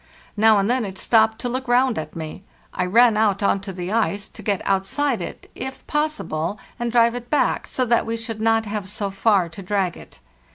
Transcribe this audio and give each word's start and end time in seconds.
Now 0.35 0.57
and 0.57 0.67
then 0.67 0.83
it 0.83 0.97
stopped 0.97 1.37
to 1.41 1.47
look 1.47 1.67
round 1.67 1.99
at 1.99 2.15
me. 2.15 2.43
I 2.73 2.87
ran 2.87 3.15
out 3.17 3.43
on 3.43 3.59
to 3.59 3.71
the 3.71 3.91
ice, 3.91 4.27
to 4.29 4.41
get 4.41 4.63
outside 4.65 5.21
it, 5.21 5.47
if 5.53 5.85
possible, 5.85 6.57
and 6.79 6.91
drive 6.91 7.13
it 7.13 7.29
back, 7.29 7.67
so 7.67 7.85
that 7.85 8.07
we 8.07 8.17
should 8.17 8.41
not 8.41 8.65
have 8.65 8.89
so 8.89 9.11
far 9.11 9.47
to 9.49 9.61
drag 9.61 9.95
it. 9.95 10.17